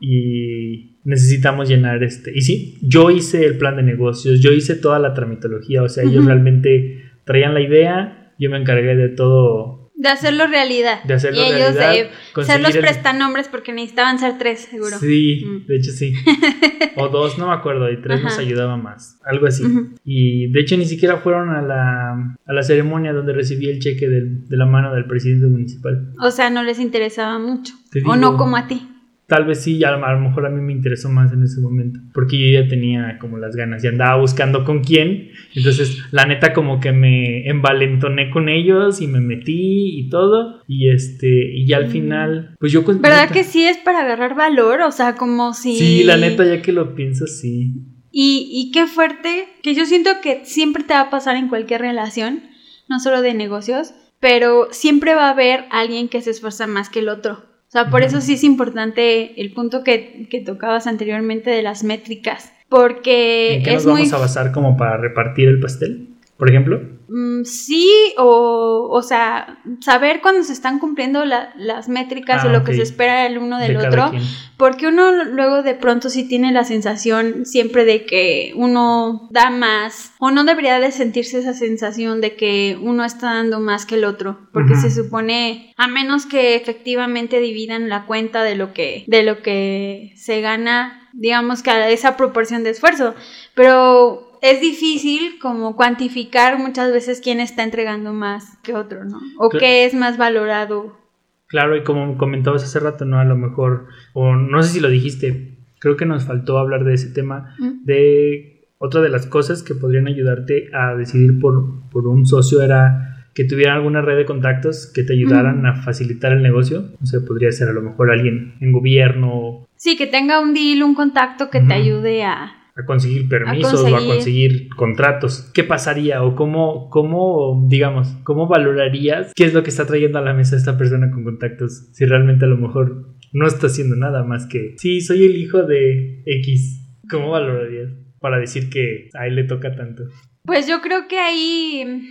Y 0.00 0.96
necesitamos 1.04 1.68
llenar 1.68 2.02
este. 2.04 2.36
Y 2.36 2.42
sí, 2.42 2.78
yo 2.82 3.10
hice 3.10 3.44
el 3.44 3.58
plan 3.58 3.76
de 3.76 3.82
negocios, 3.82 4.40
yo 4.40 4.52
hice 4.52 4.76
toda 4.76 4.98
la 4.98 5.14
tramitología. 5.14 5.82
O 5.82 5.88
sea, 5.88 6.04
ellos 6.04 6.24
realmente 6.24 7.02
traían 7.24 7.54
la 7.54 7.60
idea, 7.60 8.32
yo 8.38 8.50
me 8.50 8.58
encargué 8.58 8.94
de 8.94 9.08
todo 9.08 9.81
de 9.94 10.08
hacerlo 10.08 10.46
realidad. 10.46 11.02
De 11.04 11.14
hacerlo 11.14 11.40
y 11.40 11.44
ellos 11.44 11.74
de 11.74 12.10
ser 12.44 12.60
los 12.60 12.76
prestanombres 12.76 13.48
porque 13.48 13.72
necesitaban 13.72 14.18
ser 14.18 14.38
tres, 14.38 14.68
seguro. 14.70 14.98
Sí, 14.98 15.44
mm. 15.44 15.66
de 15.66 15.76
hecho 15.76 15.92
sí. 15.92 16.14
o 16.96 17.08
dos, 17.08 17.38
no 17.38 17.48
me 17.48 17.54
acuerdo, 17.54 17.90
y 17.90 18.00
tres 18.00 18.22
nos 18.22 18.38
ayudaba 18.38 18.76
más. 18.76 19.18
Algo 19.24 19.46
así. 19.46 19.64
Y 20.04 20.50
de 20.50 20.60
hecho 20.60 20.76
ni 20.76 20.86
siquiera 20.86 21.18
fueron 21.18 21.50
a 21.50 21.62
la, 21.62 22.36
a 22.46 22.52
la 22.52 22.62
ceremonia 22.62 23.12
donde 23.12 23.32
recibí 23.32 23.68
el 23.68 23.78
cheque 23.80 24.08
de 24.08 24.56
la 24.56 24.66
mano 24.66 24.94
del 24.94 25.06
presidente 25.06 25.46
municipal. 25.46 26.12
O 26.20 26.30
sea, 26.30 26.50
no 26.50 26.62
les 26.62 26.78
interesaba 26.78 27.38
mucho. 27.38 27.74
o 28.04 28.16
no 28.16 28.36
como 28.36 28.56
a 28.56 28.66
ti 28.66 28.88
tal 29.32 29.46
vez 29.46 29.62
sí, 29.62 29.82
a, 29.82 29.92
lo 29.92 30.20
mejor 30.20 30.44
a 30.44 30.50
mí 30.50 30.60
me 30.60 30.74
interesó 30.74 31.08
más 31.08 31.32
en 31.32 31.42
ese 31.42 31.62
momento, 31.62 32.00
porque 32.12 32.38
yo 32.38 32.60
ya 32.60 32.68
tenía 32.68 33.16
como 33.18 33.38
las 33.38 33.56
ganas 33.56 33.82
y 33.82 33.86
andaba 33.86 34.20
buscando 34.20 34.62
con 34.62 34.84
quién, 34.84 35.30
entonces 35.54 36.02
la 36.10 36.26
neta 36.26 36.52
como 36.52 36.80
que 36.80 36.92
me 36.92 37.48
envalentoné 37.48 38.28
con 38.28 38.50
ellos 38.50 39.00
y 39.00 39.06
me 39.06 39.20
metí 39.20 39.98
y 40.00 40.10
todo, 40.10 40.60
y 40.68 40.90
este, 40.90 41.28
y 41.28 41.66
ya 41.66 41.78
al 41.78 41.86
mm. 41.86 41.90
final, 41.90 42.56
pues 42.60 42.72
yo... 42.72 42.82
¿Verdad 42.82 43.30
que 43.30 43.42
sí 43.42 43.64
es 43.64 43.78
para 43.78 44.00
agarrar 44.00 44.34
valor? 44.34 44.82
O 44.82 44.92
sea, 44.92 45.14
como 45.14 45.54
si... 45.54 45.76
Sí, 45.76 46.04
la 46.04 46.18
neta 46.18 46.44
ya 46.44 46.60
que 46.60 46.72
lo 46.72 46.94
pienso, 46.94 47.26
sí. 47.26 47.72
Y, 48.10 48.50
y 48.52 48.70
qué 48.70 48.86
fuerte, 48.86 49.46
que 49.62 49.74
yo 49.74 49.86
siento 49.86 50.10
que 50.22 50.44
siempre 50.44 50.84
te 50.84 50.92
va 50.92 51.00
a 51.00 51.10
pasar 51.10 51.36
en 51.36 51.48
cualquier 51.48 51.80
relación, 51.80 52.42
no 52.86 53.00
solo 53.00 53.22
de 53.22 53.32
negocios, 53.32 53.94
pero 54.20 54.68
siempre 54.72 55.14
va 55.14 55.28
a 55.28 55.30
haber 55.30 55.64
alguien 55.70 56.10
que 56.10 56.20
se 56.20 56.32
esfuerza 56.32 56.66
más 56.66 56.90
que 56.90 56.98
el 56.98 57.08
otro. 57.08 57.50
O 57.72 57.78
sea, 57.78 57.88
por 57.88 58.02
eso 58.02 58.20
sí 58.20 58.34
es 58.34 58.44
importante 58.44 59.40
el 59.40 59.50
punto 59.54 59.82
que, 59.82 60.26
que 60.28 60.40
tocabas 60.40 60.86
anteriormente 60.86 61.48
de 61.48 61.62
las 61.62 61.84
métricas. 61.84 62.52
Porque 62.68 63.54
¿En 63.54 63.62
qué 63.62 63.72
nos 63.72 63.86
vamos 63.86 64.12
a 64.12 64.18
basar 64.18 64.52
como 64.52 64.76
para 64.76 64.98
repartir 64.98 65.48
el 65.48 65.58
pastel? 65.58 66.11
Por 66.42 66.50
ejemplo. 66.50 66.80
Mm, 67.06 67.44
sí, 67.44 67.88
o, 68.18 68.88
o 68.90 69.02
sea, 69.02 69.60
saber 69.78 70.20
cuando 70.20 70.42
se 70.42 70.52
están 70.52 70.80
cumpliendo 70.80 71.24
las 71.24 71.88
métricas 71.88 72.44
o 72.44 72.48
ah, 72.48 72.52
lo 72.52 72.64
que 72.64 72.74
se 72.74 72.82
espera 72.82 73.26
el 73.26 73.38
uno 73.38 73.60
del 73.60 73.76
otro, 73.76 74.10
porque 74.56 74.88
uno 74.88 75.22
luego 75.22 75.62
de 75.62 75.76
pronto 75.76 76.10
sí 76.10 76.26
tiene 76.26 76.50
la 76.50 76.64
sensación 76.64 77.46
siempre 77.46 77.84
de 77.84 78.06
que 78.06 78.54
uno 78.56 79.28
da 79.30 79.50
más, 79.50 80.14
o 80.18 80.32
no 80.32 80.42
debería 80.42 80.80
de 80.80 80.90
sentirse 80.90 81.38
esa 81.38 81.54
sensación 81.54 82.20
de 82.20 82.34
que 82.34 82.76
uno 82.82 83.04
está 83.04 83.34
dando 83.34 83.60
más 83.60 83.86
que 83.86 83.94
el 83.94 84.04
otro, 84.04 84.48
porque 84.52 84.74
se 84.74 84.90
supone, 84.90 85.72
a 85.76 85.86
menos 85.86 86.26
que 86.26 86.56
efectivamente 86.56 87.38
dividan 87.38 87.88
la 87.88 88.04
cuenta 88.06 88.42
de 88.42 88.56
lo 88.56 88.72
que, 88.72 89.04
de 89.06 89.22
lo 89.22 89.42
que 89.42 90.12
se 90.16 90.40
gana, 90.40 91.08
digamos 91.12 91.62
que 91.62 91.70
a 91.70 91.88
esa 91.88 92.16
proporción 92.16 92.64
de 92.64 92.70
esfuerzo, 92.70 93.14
pero 93.54 94.31
es 94.42 94.60
difícil 94.60 95.38
como 95.40 95.76
cuantificar 95.76 96.58
muchas 96.58 96.92
veces 96.92 97.20
quién 97.22 97.38
está 97.38 97.62
entregando 97.62 98.12
más 98.12 98.58
que 98.58 98.74
otro, 98.74 99.04
¿no? 99.04 99.20
O 99.38 99.48
qué 99.48 99.86
es 99.86 99.94
más 99.94 100.18
valorado. 100.18 100.98
Claro, 101.46 101.76
y 101.76 101.84
como 101.84 102.18
comentabas 102.18 102.64
hace 102.64 102.80
rato, 102.80 103.04
¿no? 103.04 103.20
A 103.20 103.24
lo 103.24 103.36
mejor, 103.36 103.86
o 104.14 104.34
no 104.34 104.62
sé 104.62 104.74
si 104.74 104.80
lo 104.80 104.88
dijiste, 104.88 105.58
creo 105.78 105.96
que 105.96 106.06
nos 106.06 106.24
faltó 106.24 106.58
hablar 106.58 106.84
de 106.84 106.94
ese 106.94 107.10
tema, 107.10 107.54
mm. 107.58 107.84
de 107.84 108.66
otra 108.78 109.00
de 109.00 109.10
las 109.10 109.26
cosas 109.26 109.62
que 109.62 109.76
podrían 109.76 110.08
ayudarte 110.08 110.70
a 110.74 110.96
decidir 110.96 111.38
por, 111.38 111.88
por 111.90 112.08
un 112.08 112.26
socio 112.26 112.62
era 112.62 113.28
que 113.34 113.44
tuviera 113.44 113.74
alguna 113.74 114.02
red 114.02 114.16
de 114.16 114.24
contactos 114.24 114.90
que 114.92 115.04
te 115.04 115.12
ayudaran 115.12 115.64
a 115.66 115.82
facilitar 115.82 116.32
el 116.32 116.42
negocio. 116.42 116.90
O 117.00 117.06
sea, 117.06 117.20
podría 117.20 117.52
ser 117.52 117.68
a 117.68 117.72
lo 117.72 117.80
mejor 117.80 118.10
alguien 118.10 118.54
en 118.60 118.72
gobierno. 118.72 119.68
Sí, 119.76 119.96
que 119.96 120.08
tenga 120.08 120.40
un 120.40 120.52
deal, 120.52 120.82
un 120.82 120.94
contacto 120.94 121.48
que 121.48 121.60
te 121.60 121.72
ayude 121.72 122.24
a, 122.24 122.61
a 122.76 122.84
conseguir 122.86 123.28
permisos 123.28 123.82
o 123.84 123.96
a 123.96 124.04
conseguir 124.06 124.68
contratos. 124.76 125.50
¿Qué 125.52 125.62
pasaría 125.64 126.22
o 126.22 126.34
cómo, 126.34 126.88
cómo, 126.90 127.66
digamos, 127.68 128.08
cómo 128.24 128.46
valorarías 128.46 129.32
qué 129.34 129.44
es 129.44 129.52
lo 129.54 129.62
que 129.62 129.70
está 129.70 129.86
trayendo 129.86 130.18
a 130.18 130.22
la 130.22 130.32
mesa 130.34 130.56
esta 130.56 130.78
persona 130.78 131.10
con 131.10 131.24
contactos? 131.24 131.88
Si 131.92 132.04
realmente 132.06 132.44
a 132.44 132.48
lo 132.48 132.56
mejor 132.56 133.14
no 133.32 133.46
está 133.46 133.66
haciendo 133.66 133.96
nada 133.96 134.24
más 134.24 134.46
que, 134.46 134.74
sí, 134.78 135.00
soy 135.00 135.24
el 135.24 135.36
hijo 135.36 135.62
de 135.64 136.22
X. 136.26 136.78
¿Cómo 137.10 137.30
valorarías 137.30 137.90
para 138.20 138.38
decir 138.38 138.70
que 138.70 139.10
a 139.14 139.26
él 139.26 139.34
le 139.36 139.44
toca 139.44 139.74
tanto? 139.74 140.04
Pues 140.44 140.66
yo 140.66 140.80
creo 140.80 141.08
que 141.08 141.18
ahí 141.18 142.08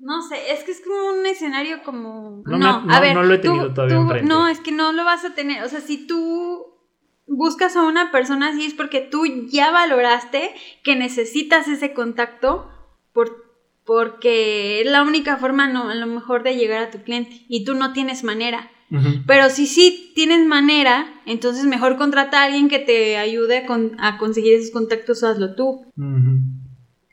No 0.00 0.20
sé, 0.20 0.36
es 0.52 0.62
que 0.64 0.72
es 0.72 0.82
como 0.82 1.18
un 1.18 1.24
escenario 1.24 1.82
como... 1.82 2.42
No, 2.46 2.58
No, 2.58 2.80
me- 2.82 2.86
no- 2.88 2.94
a 2.94 3.00
ver, 3.00 3.14
no 3.14 3.22
lo 3.22 3.32
he 3.34 3.38
tú- 3.38 3.48
tenido 3.48 3.72
todavía 3.72 4.20
tú-. 4.20 4.26
No, 4.26 4.48
es 4.48 4.60
que 4.60 4.70
no 4.72 4.92
lo 4.92 5.04
vas 5.04 5.24
a 5.24 5.34
tener. 5.34 5.62
O 5.64 5.68
sea, 5.68 5.80
si 5.80 6.06
tú 6.06 6.62
buscas 7.26 7.76
a 7.76 7.82
una 7.86 8.10
persona 8.12 8.48
así 8.50 8.64
es 8.66 8.74
porque 8.74 9.00
tú 9.00 9.24
ya 9.50 9.70
valoraste 9.70 10.50
que 10.82 10.96
necesitas 10.96 11.68
ese 11.68 11.92
contacto 11.92 12.68
por, 13.12 13.44
porque 13.84 14.80
es 14.82 14.90
la 14.90 15.02
única 15.02 15.36
forma 15.36 15.68
no, 15.68 15.88
a 15.90 15.94
lo 15.94 16.06
mejor 16.06 16.42
de 16.42 16.56
llegar 16.56 16.82
a 16.82 16.90
tu 16.90 17.02
cliente 17.02 17.30
y 17.48 17.64
tú 17.64 17.74
no 17.74 17.92
tienes 17.92 18.24
manera. 18.24 18.70
Pero 19.26 19.50
si 19.50 19.66
sí 19.66 20.12
tienes 20.14 20.46
manera, 20.46 21.12
entonces 21.26 21.64
mejor 21.64 21.96
contrata 21.96 22.40
a 22.42 22.44
alguien 22.44 22.68
que 22.68 22.78
te 22.78 23.16
ayude 23.16 23.58
a, 23.58 23.66
con- 23.66 23.96
a 23.98 24.18
conseguir 24.18 24.54
esos 24.54 24.70
contactos, 24.70 25.24
hazlo 25.24 25.56
tú. 25.56 25.90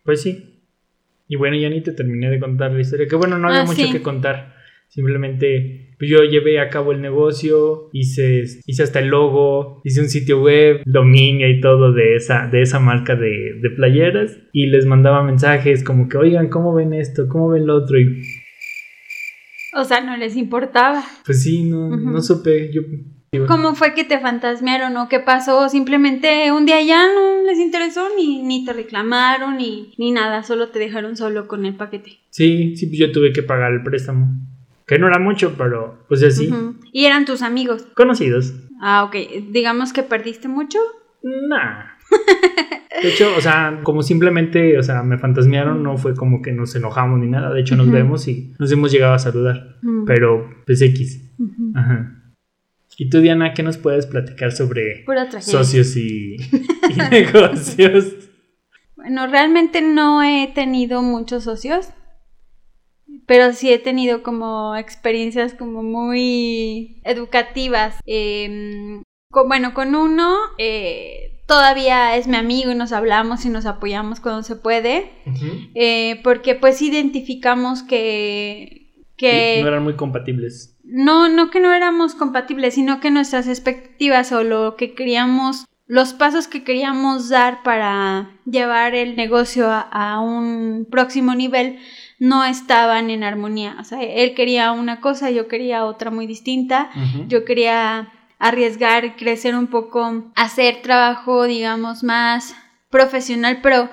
Pues 0.04 0.22
sí. 0.22 0.62
Y 1.28 1.38
bueno, 1.38 1.56
ya 1.58 1.70
ni 1.70 1.82
te 1.82 1.94
terminé 1.94 2.30
de 2.30 2.40
contar 2.40 2.72
la 2.72 2.82
historia. 2.82 3.08
Que 3.08 3.16
bueno, 3.16 3.40
no 3.40 3.48
había 3.48 3.62
Ah, 3.62 3.66
mucho 3.66 3.82
sí. 3.86 3.92
que 3.92 4.02
contar. 4.04 4.54
Simplemente 4.90 5.91
yo 6.10 6.24
llevé 6.24 6.60
a 6.60 6.70
cabo 6.70 6.92
el 6.92 7.02
negocio, 7.02 7.90
hice, 7.94 8.44
hice 8.66 8.84
hasta 8.84 9.00
el 9.00 9.08
logo, 9.10 9.82
hice 9.84 10.02
un 10.02 10.10
sitio 10.10 10.42
web, 10.42 10.82
dominio 10.86 11.50
y 11.50 11.62
todo 11.62 11.92
de 11.94 12.16
esa, 12.16 12.48
de 12.48 12.62
esa 12.62 12.80
marca 12.80 13.16
de, 13.16 13.60
de 13.62 13.70
playeras. 13.70 14.38
Y 14.54 14.68
les 14.68 14.86
mandaba 14.86 15.24
mensajes 15.24 15.84
como 15.84 16.08
que, 16.10 16.18
oigan, 16.18 16.50
¿cómo 16.50 16.74
ven 16.74 16.94
esto? 16.94 17.28
¿Cómo 17.28 17.50
ven 17.50 17.68
lo 17.68 17.76
otro? 17.76 18.00
Y 18.00 18.24
O 19.74 19.84
sea, 19.84 20.02
no 20.02 20.18
les 20.18 20.36
importaba. 20.36 21.04
pues 21.26 21.44
sí, 21.44 21.64
no, 21.64 21.96
no 21.96 22.22
supe. 22.22 22.72
Yo, 22.74 22.82
¿Cómo 23.48 23.76
fue 23.76 23.94
que 23.94 24.04
te 24.04 24.20
fantasmearon 24.20 24.98
o 24.98 25.08
qué 25.08 25.22
pasó? 25.22 25.70
Simplemente 25.70 26.52
un 26.52 26.66
día 26.66 26.82
ya 26.84 27.06
no 27.08 27.44
les 27.46 27.60
interesó, 27.60 28.10
ni, 28.18 28.44
ni 28.44 28.66
te 28.66 28.74
reclamaron, 28.74 29.56
ni, 29.58 29.94
ni 29.98 30.12
nada, 30.12 30.44
solo 30.44 30.68
te 30.68 30.80
dejaron 30.80 31.16
solo 31.16 31.48
con 31.48 31.66
el 31.66 31.76
paquete. 31.76 32.18
Sí, 32.30 32.76
sí, 32.76 32.88
pues 32.88 33.00
yo 33.00 33.12
tuve 33.14 33.32
que 33.32 33.42
pagar 33.42 33.72
el 33.72 33.84
préstamo. 33.84 34.28
Que 34.92 35.00
no 35.00 35.08
era 35.08 35.20
mucho, 35.20 35.56
pero 35.58 36.04
pues 36.10 36.22
así. 36.22 36.50
Ujú. 36.50 36.76
Y 36.92 37.06
eran 37.06 37.24
tus 37.24 37.44
amigos. 37.44 37.88
Conocidos. 37.96 38.54
Ah, 38.82 39.06
ok. 39.06 39.16
Digamos 39.50 39.94
que 39.94 40.04
perdiste 40.04 40.50
mucho. 40.50 40.80
Nah. 41.24 41.86
De 43.02 43.08
hecho, 43.08 43.34
o 43.38 43.40
sea, 43.40 43.80
como 43.84 44.04
simplemente, 44.04 44.78
o 44.78 44.84
sea, 44.84 45.02
me 45.02 45.18
fantasmearon, 45.18 45.82
no 45.82 45.96
fue 45.96 46.14
como 46.14 46.42
que 46.42 46.52
nos 46.52 46.76
enojamos 46.76 47.22
ni 47.22 47.28
nada. 47.28 47.54
De 47.54 47.62
hecho, 47.62 47.78
nos 47.78 47.90
vemos 47.90 48.28
y 48.28 48.54
nos 48.60 48.70
hemos 48.70 48.92
llegado 48.92 49.14
a 49.14 49.20
saludar. 49.20 49.78
Mm. 49.82 50.04
Pero, 50.04 50.50
pues 50.66 50.82
X. 50.82 51.36
Ujú. 51.40 51.72
Ajá. 51.74 52.34
¿Y 52.98 53.10
tú, 53.10 53.22
Diana, 53.22 53.54
qué 53.54 53.64
nos 53.64 53.78
puedes 53.78 54.06
platicar 54.08 54.52
sobre 54.52 55.06
socios 55.40 55.96
y, 55.96 56.36
y 56.90 57.10
negocios? 57.10 58.14
Bueno, 58.98 59.26
realmente 59.28 59.82
no 59.82 60.22
he 60.22 60.52
tenido 60.54 61.02
muchos 61.02 61.46
socios, 61.46 61.94
pero 63.32 63.54
sí 63.54 63.72
he 63.72 63.80
tenido 63.80 64.24
como 64.24 64.76
experiencias 64.76 65.54
como 65.54 65.84
muy 65.84 67.00
educativas. 67.06 67.96
Eh, 68.06 69.02
con- 69.32 69.48
bueno, 69.48 69.74
con 69.74 69.96
uno 69.96 70.36
eh, 70.58 71.40
todavía 71.48 72.18
es 72.18 72.28
mi 72.28 72.36
amigo 72.36 72.72
y 72.74 72.76
nos 72.76 72.92
hablamos 72.92 73.46
y 73.46 73.50
nos 73.50 73.66
apoyamos 73.66 74.20
cuando 74.20 74.44
se 74.44 74.58
puede, 74.58 75.12
eh, 75.76 76.20
porque 76.26 76.56
pues 76.56 76.82
identificamos 76.82 77.84
que... 77.84 78.92
que 79.16 79.60
no 79.62 79.68
eran 79.70 79.84
muy 79.84 79.96
compatibles. 79.96 80.78
no, 80.84 81.30
no 81.30 81.52
que 81.52 81.62
no 81.62 81.72
éramos 81.72 82.16
compatibles, 82.16 82.74
sino 82.74 83.00
que 83.00 83.12
nuestras 83.12 83.48
expectativas 83.48 84.34
o 84.34 84.44
lo 84.44 84.76
que 84.76 84.94
queríamos, 84.94 85.64
los 85.88 86.12
pasos 86.12 86.50
que 86.50 86.66
queríamos 86.66 87.30
dar 87.30 87.64
para 87.64 88.32
llevar 88.46 88.94
el 88.94 89.16
negocio 89.16 89.70
a, 89.70 89.80
a 89.82 90.20
un 90.20 90.86
próximo 90.92 91.34
nivel 91.34 91.80
no 92.22 92.46
estaban 92.46 93.10
en 93.10 93.24
armonía. 93.24 93.78
O 93.80 93.84
sea, 93.84 94.04
él 94.04 94.36
quería 94.36 94.74
una 94.74 95.02
cosa, 95.02 95.32
yo 95.32 95.48
quería 95.48 95.86
otra 95.86 96.12
muy 96.12 96.28
distinta. 96.28 96.92
Yo 97.28 97.46
quería 97.46 98.12
arriesgar, 98.38 99.16
crecer 99.16 99.56
un 99.56 99.66
poco, 99.66 100.32
hacer 100.36 100.84
trabajo, 100.84 101.46
digamos, 101.46 102.04
más 102.04 102.56
profesional, 102.92 103.62
pero 103.64 103.90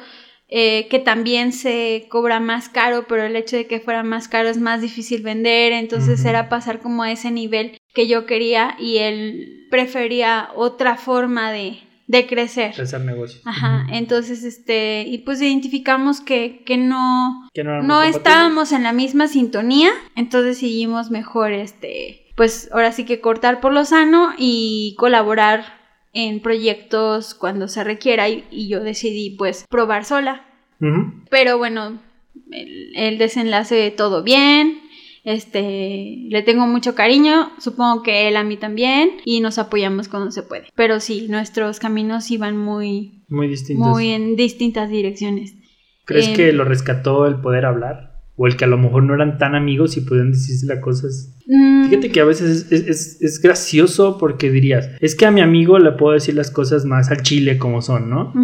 eh, 0.48 0.88
que 0.90 0.98
también 0.98 1.52
se 1.52 2.06
cobra 2.10 2.38
más 2.38 2.68
caro, 2.68 3.06
pero 3.08 3.22
el 3.22 3.34
hecho 3.34 3.56
de 3.56 3.66
que 3.66 3.80
fuera 3.80 4.02
más 4.02 4.28
caro 4.28 4.50
es 4.50 4.58
más 4.58 4.82
difícil 4.82 5.22
vender, 5.22 5.72
entonces 5.72 6.22
era 6.26 6.50
pasar 6.50 6.80
como 6.80 7.04
a 7.04 7.10
ese 7.10 7.30
nivel 7.30 7.80
que 7.94 8.08
yo 8.08 8.26
quería 8.26 8.76
y 8.78 8.98
él 8.98 9.66
prefería 9.70 10.50
otra 10.54 10.96
forma 10.96 11.50
de, 11.50 11.78
de 12.08 12.26
crecer. 12.26 12.80
Hacer 12.80 13.02
negocios. 13.02 13.42
Ajá, 13.44 13.86
entonces, 13.92 14.42
este, 14.42 15.04
y 15.06 15.18
pues 15.18 15.40
identificamos 15.40 16.20
que, 16.20 16.62
que 16.64 16.76
no, 16.76 17.48
Que 17.54 17.62
no 17.62 18.02
estábamos 18.02 18.72
en 18.72 18.82
la 18.82 18.92
misma 18.92 19.28
sintonía, 19.28 19.90
entonces 20.16 20.58
seguimos 20.58 21.10
mejor, 21.10 21.52
este, 21.52 22.32
pues 22.34 22.70
ahora 22.72 22.92
sí 22.92 23.04
que 23.04 23.20
cortar 23.20 23.60
por 23.60 23.72
lo 23.72 23.84
sano 23.84 24.30
y 24.38 24.96
colaborar 24.98 25.78
en 26.14 26.40
proyectos 26.40 27.34
cuando 27.34 27.68
se 27.68 27.84
requiera 27.84 28.28
y, 28.30 28.44
y 28.50 28.68
yo 28.68 28.80
decidí 28.80 29.36
pues 29.36 29.66
probar 29.68 30.06
sola. 30.06 30.46
Ujú. 30.80 31.12
Pero 31.30 31.58
bueno, 31.58 32.00
el, 32.50 32.92
el 32.96 33.18
desenlace 33.18 33.90
todo 33.90 34.22
bien, 34.22 34.80
este, 35.34 36.26
le 36.28 36.42
tengo 36.42 36.66
mucho 36.66 36.94
cariño, 36.94 37.50
supongo 37.58 38.02
que 38.02 38.28
él 38.28 38.36
a 38.36 38.44
mí 38.44 38.56
también 38.56 39.10
y 39.24 39.40
nos 39.40 39.58
apoyamos 39.58 40.08
cuando 40.08 40.30
se 40.30 40.42
puede. 40.42 40.66
Pero 40.74 41.00
sí, 41.00 41.26
nuestros 41.28 41.78
caminos 41.80 42.30
iban 42.30 42.56
muy, 42.56 43.24
Muy 43.28 43.48
distintos. 43.48 43.86
muy 43.86 44.08
en 44.10 44.36
distintas 44.36 44.88
direcciones. 44.90 45.54
¿Crees 46.04 46.28
eh, 46.28 46.32
que 46.34 46.52
lo 46.52 46.64
rescató 46.64 47.26
el 47.26 47.36
poder 47.40 47.66
hablar? 47.66 48.06
O 48.40 48.46
el 48.46 48.56
que 48.56 48.64
a 48.64 48.68
lo 48.68 48.78
mejor 48.78 49.02
no 49.02 49.14
eran 49.14 49.36
tan 49.36 49.54
amigos 49.56 49.96
y 49.96 50.00
podían 50.02 50.30
decirse 50.32 50.66
las 50.66 50.78
cosas 50.80 51.34
Mm, 51.50 51.88
Fíjate 51.88 52.12
que 52.12 52.20
a 52.20 52.24
veces 52.26 52.70
es, 52.70 53.22
es- 53.22 53.40
gracioso 53.40 54.18
porque 54.18 54.50
dirías, 54.50 54.90
es 55.00 55.14
que 55.16 55.24
a 55.24 55.30
mi 55.30 55.40
amigo 55.40 55.78
le 55.78 55.92
puedo 55.92 56.12
decir 56.12 56.34
las 56.34 56.50
cosas 56.50 56.84
más 56.84 57.10
al 57.10 57.22
chile 57.22 57.56
como 57.56 57.80
son, 57.80 58.10
¿no? 58.10 58.34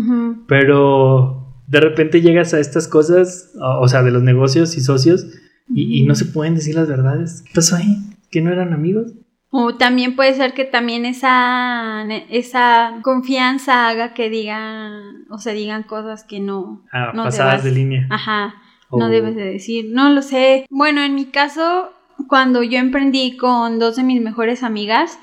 Pero 0.48 1.62
de 1.66 1.80
repente 1.80 2.20
llegas 2.22 2.54
a 2.54 2.60
estas 2.60 2.88
cosas, 2.88 3.52
o, 3.60 3.80
o 3.82 3.88
sea, 3.88 4.02
de 4.02 4.10
los 4.10 4.22
negocios 4.22 4.76
y 4.76 4.80
socios, 4.80 5.26
y, 5.68 6.00
y 6.02 6.06
no 6.06 6.14
se 6.14 6.26
pueden 6.26 6.54
decir 6.54 6.74
las 6.74 6.88
verdades. 6.88 7.42
¿Qué 7.46 7.52
pasó 7.54 7.76
ahí? 7.76 7.96
¿Que 8.30 8.40
no 8.40 8.50
eran 8.52 8.72
amigos? 8.72 9.12
O 9.50 9.76
también 9.76 10.16
puede 10.16 10.34
ser 10.34 10.52
que 10.52 10.64
también 10.64 11.04
esa, 11.06 12.04
esa 12.28 12.98
confianza 13.02 13.88
haga 13.88 14.12
que 14.12 14.28
digan 14.28 15.26
o 15.30 15.38
se 15.38 15.52
digan 15.52 15.84
cosas 15.84 16.24
que 16.24 16.40
no, 16.40 16.84
Ah, 16.92 17.12
no 17.14 17.22
pasadas 17.24 17.62
debas- 17.62 17.64
de 17.64 17.70
línea. 17.70 18.06
Ajá, 18.10 18.54
no 18.90 19.08
debes 19.08 19.36
de 19.36 19.44
decir. 19.44 19.86
No 19.90 20.10
lo 20.10 20.22
sé. 20.22 20.66
Bueno, 20.70 21.02
en 21.02 21.14
mi 21.14 21.26
caso, 21.26 21.90
cuando 22.28 22.62
yo 22.62 22.78
emprendí 22.78 23.36
con 23.36 23.78
dos 23.78 23.96
de 23.96 24.02
mis 24.02 24.20
mejores 24.20 24.62
amigas, 24.62 25.18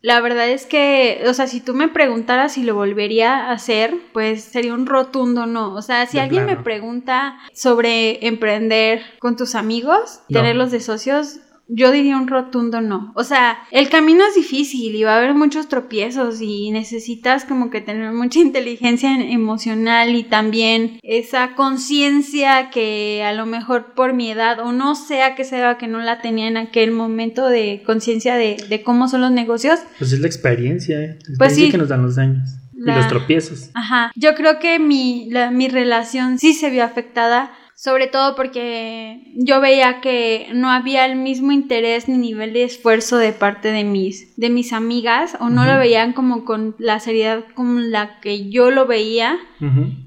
la 0.00 0.20
verdad 0.20 0.48
es 0.48 0.66
que, 0.66 1.22
o 1.28 1.34
sea, 1.34 1.46
si 1.46 1.60
tú 1.60 1.74
me 1.74 1.88
preguntaras 1.88 2.52
si 2.54 2.62
lo 2.62 2.74
volvería 2.74 3.48
a 3.48 3.52
hacer, 3.52 3.94
pues 4.12 4.42
sería 4.42 4.74
un 4.74 4.86
rotundo 4.86 5.46
no. 5.46 5.74
O 5.74 5.82
sea, 5.82 6.06
si 6.06 6.16
De 6.16 6.22
alguien 6.24 6.46
me 6.46 6.56
pregunta 6.56 7.38
sobre 7.54 8.26
emprender 8.26 9.02
con 9.18 9.36
tus 9.36 9.54
amigos, 9.54 10.20
No. 10.28 10.38
tenerlos 10.40 10.70
de 10.70 10.80
socios, 10.80 11.38
yo 11.68 11.90
diría 11.90 12.16
un 12.16 12.28
rotundo 12.28 12.80
no. 12.80 13.12
O 13.14 13.24
sea, 13.24 13.58
el 13.70 13.88
camino 13.88 14.24
es 14.28 14.34
difícil 14.34 14.94
y 14.94 15.04
va 15.04 15.14
a 15.14 15.18
haber 15.18 15.34
muchos 15.34 15.68
tropiezos 15.68 16.40
y 16.42 16.70
necesitas 16.70 17.44
como 17.44 17.70
que 17.70 17.80
tener 17.80 18.12
mucha 18.12 18.40
inteligencia 18.40 19.10
en- 19.14 19.22
emocional 19.22 20.14
y 20.14 20.24
también 20.24 20.98
esa 21.02 21.54
conciencia 21.54 22.70
que 22.70 23.22
a 23.24 23.32
lo 23.32 23.46
mejor 23.46 23.94
por 23.94 24.12
mi 24.12 24.30
edad 24.30 24.60
o 24.60 24.72
no 24.72 24.94
sea 24.94 25.34
que 25.34 25.44
sea 25.44 25.78
que 25.78 25.86
no 25.88 26.00
la 26.00 26.20
tenía 26.20 26.48
en 26.48 26.56
aquel 26.56 26.90
momento 26.90 27.48
de 27.48 27.82
conciencia 27.86 28.34
de, 28.36 28.56
de 28.68 28.82
cómo 28.82 29.08
son 29.08 29.20
los 29.22 29.30
negocios. 29.30 29.80
Pues 29.98 30.12
es 30.12 30.20
la 30.20 30.26
experiencia, 30.26 30.96
¿eh? 31.00 31.06
La 31.08 31.14
experiencia 31.14 31.36
Pues 31.38 31.54
sí. 31.54 31.70
que 31.70 31.78
nos 31.78 31.88
dan 31.88 32.02
los 32.02 32.18
años. 32.18 32.48
La- 32.74 32.94
Y 32.94 32.96
los 32.96 33.08
tropiezos. 33.08 33.70
Ajá, 33.74 34.10
yo 34.16 34.34
creo 34.34 34.58
que 34.58 34.78
mi, 34.78 35.28
la- 35.30 35.50
mi 35.50 35.68
relación 35.68 36.38
sí 36.38 36.52
se 36.52 36.68
vio 36.70 36.82
afectada, 36.84 37.52
sobre 37.82 38.06
todo 38.06 38.36
porque 38.36 39.32
yo 39.34 39.60
veía 39.60 40.00
que 40.00 40.46
no 40.54 40.70
había 40.70 41.04
el 41.04 41.16
mismo 41.16 41.50
interés 41.50 42.08
ni 42.08 42.16
nivel 42.16 42.52
de 42.52 42.62
esfuerzo 42.62 43.18
de 43.18 43.32
parte 43.32 43.72
de 43.72 43.82
mis, 43.82 44.36
de 44.36 44.50
mis 44.50 44.72
amigas, 44.72 45.36
o 45.40 45.50
no 45.50 45.66
lo 45.66 45.76
veían 45.78 46.12
como 46.12 46.44
con 46.44 46.76
la 46.78 47.00
seriedad 47.00 47.44
con 47.56 47.90
la 47.90 48.20
que 48.20 48.48
yo 48.50 48.70
lo 48.70 48.86
veía. 48.86 49.36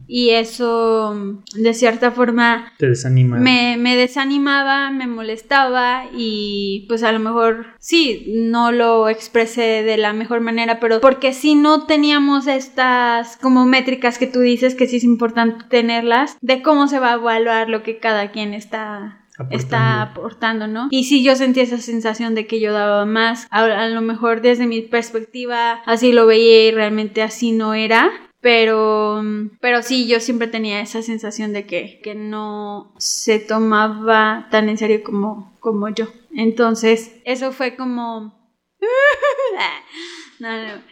Y 0.08 0.32
eso 0.32 1.16
de 1.56 1.74
cierta 1.74 2.12
forma 2.12 2.72
Te 2.78 2.88
desanima. 2.90 3.38
me, 3.38 3.78
me 3.78 3.96
desanimaba, 3.96 4.92
me 4.92 5.08
molestaba 5.08 6.06
y 6.16 6.86
pues 6.88 7.04
a 7.04 7.12
lo 7.12 7.20
mejor 7.20 7.68
sí, 7.80 8.26
no 8.36 8.72
lo 8.72 9.10
expresé 9.10 9.84
de 9.84 9.98
la 9.98 10.14
mejor 10.14 10.42
manera, 10.42 10.80
pero 10.80 11.02
porque 11.02 11.34
sí 11.34 11.56
no 11.56 11.86
teníamos 11.86 12.48
estas 12.48 13.38
como 13.38 13.66
métricas 13.66 14.18
que 14.18 14.28
tú 14.28 14.40
dices 14.40 14.76
que 14.76 14.88
sí 14.88 14.98
es 14.98 15.04
importante 15.04 15.66
tenerlas 15.70 16.38
de 16.42 16.62
cómo 16.62 16.88
se 16.88 17.00
va 17.00 17.12
a 17.12 17.16
evaluar 17.16 17.70
lo 17.70 17.84
que 17.84 17.98
cada 18.00 18.32
quien 18.32 18.54
está 18.54 19.22
Aportando. 19.38 19.58
está 19.64 20.02
aportando, 20.02 20.68
¿no? 20.68 20.88
Y 20.92 21.04
sí, 21.04 21.22
yo 21.22 21.36
sentí 21.36 21.60
esa 21.60 21.78
sensación 21.80 22.36
de 22.36 22.48
que 22.48 22.62
yo 22.62 22.72
daba 22.72 23.06
más, 23.06 23.48
a, 23.52 23.64
a 23.66 23.90
lo 23.90 24.00
mejor 24.02 24.42
desde 24.42 24.66
mi 24.66 24.82
perspectiva 24.82 25.82
así 25.86 26.14
lo 26.14 26.26
veía 26.26 26.68
y 26.68 26.72
realmente 26.72 27.22
así 27.22 27.52
no 27.52 27.74
era, 27.74 28.12
Pero, 28.46 29.24
pero 29.60 29.82
sí, 29.82 30.06
yo 30.06 30.20
siempre 30.20 30.48
tenía 30.48 30.80
esa 30.80 31.02
sensación 31.02 31.52
de 31.52 31.66
que, 31.66 32.00
que 32.04 32.14
no 32.14 32.94
se 33.00 33.40
tomaba 33.40 34.50
tan 34.52 34.70
en 34.70 34.78
serio 34.78 35.02
como, 35.04 35.58
como 35.60 35.90
yo. 35.90 36.06
Entonces, 36.32 37.16
eso 37.26 37.52
fue 37.52 37.76
como... 37.76 38.54
no, 40.40 40.64
no. 40.64 40.84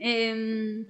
Em, 0.00 0.86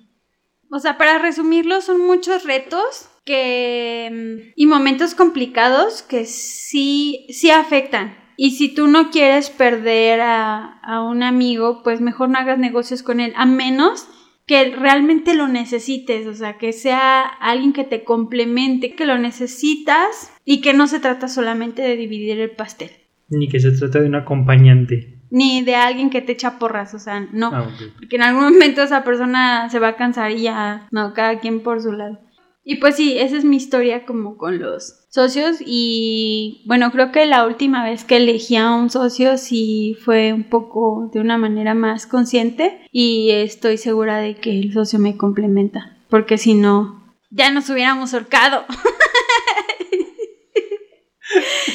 o 0.70 0.78
sea, 0.78 0.96
para 0.96 1.18
resumirlo, 1.18 1.80
son 1.80 2.00
muchos 2.00 2.44
retos 2.44 3.08
que 3.24 4.52
y 4.54 4.66
momentos 4.66 5.16
complicados 5.16 6.02
que 6.02 6.24
sí, 6.24 7.26
sí 7.30 7.50
afectan. 7.50 8.16
Y 8.36 8.52
si 8.52 8.72
tú 8.72 8.86
no 8.86 9.10
quieres 9.10 9.50
perder 9.50 10.20
a, 10.20 10.78
a 10.84 11.02
un 11.02 11.24
amigo, 11.24 11.82
pues 11.82 12.00
mejor 12.00 12.28
no 12.28 12.38
hagas 12.38 12.60
negocios 12.60 13.02
con 13.02 13.18
él, 13.18 13.32
a 13.34 13.44
menos 13.44 14.06
que 14.46 14.70
realmente 14.76 15.34
lo 15.34 15.48
necesites, 15.48 16.26
o 16.28 16.34
sea, 16.34 16.56
que 16.56 16.72
sea 16.72 17.22
alguien 17.22 17.72
que 17.72 17.84
te 17.84 18.04
complemente, 18.04 18.94
que 18.94 19.04
lo 19.04 19.18
necesitas 19.18 20.32
y 20.44 20.60
que 20.60 20.72
no 20.72 20.86
se 20.86 21.00
trata 21.00 21.26
solamente 21.26 21.82
de 21.82 21.96
dividir 21.96 22.40
el 22.40 22.50
pastel. 22.50 22.90
Ni 23.28 23.48
que 23.48 23.58
se 23.58 23.72
trata 23.72 24.00
de 24.00 24.06
un 24.06 24.14
acompañante. 24.14 25.18
Ni 25.30 25.62
de 25.62 25.74
alguien 25.74 26.10
que 26.10 26.22
te 26.22 26.32
echa 26.32 26.60
porras, 26.60 26.94
o 26.94 27.00
sea, 27.00 27.26
no. 27.32 27.50
Ah, 27.52 27.68
Porque 27.98 28.14
en 28.14 28.22
algún 28.22 28.44
momento 28.44 28.82
esa 28.82 29.02
persona 29.02 29.68
se 29.68 29.80
va 29.80 29.88
a 29.88 29.96
cansar 29.96 30.30
y 30.30 30.42
ya, 30.42 30.86
no, 30.92 31.12
cada 31.12 31.40
quien 31.40 31.60
por 31.60 31.82
su 31.82 31.90
lado. 31.90 32.20
Y 32.68 32.76
pues 32.78 32.96
sí, 32.96 33.16
esa 33.16 33.36
es 33.36 33.44
mi 33.44 33.54
historia 33.54 34.04
como 34.04 34.36
con 34.36 34.58
los 34.58 35.06
socios 35.08 35.58
y 35.64 36.64
bueno, 36.66 36.90
creo 36.90 37.12
que 37.12 37.24
la 37.24 37.46
última 37.46 37.84
vez 37.84 38.02
que 38.02 38.16
elegí 38.16 38.56
a 38.56 38.72
un 38.72 38.90
socio 38.90 39.38
sí 39.38 39.96
fue 40.04 40.32
un 40.32 40.42
poco 40.42 41.08
de 41.14 41.20
una 41.20 41.38
manera 41.38 41.74
más 41.74 42.08
consciente 42.08 42.80
y 42.90 43.30
estoy 43.30 43.76
segura 43.76 44.18
de 44.18 44.34
que 44.34 44.58
el 44.58 44.72
socio 44.72 44.98
me 44.98 45.16
complementa, 45.16 45.96
porque 46.10 46.38
si 46.38 46.54
no, 46.54 47.16
ya 47.30 47.52
nos 47.52 47.70
hubiéramos 47.70 48.12
horcado. 48.14 48.64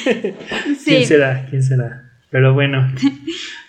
¿Quién 0.84 1.06
será? 1.06 1.46
¿Quién 1.48 1.62
será? 1.62 2.02
Pero 2.30 2.52
bueno. 2.52 2.86